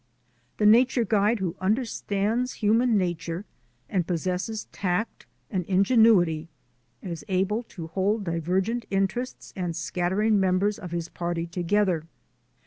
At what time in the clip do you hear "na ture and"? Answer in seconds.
2.97-4.07